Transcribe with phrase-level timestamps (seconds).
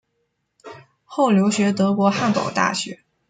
[1.05, 3.03] 后留学德国汉堡大学。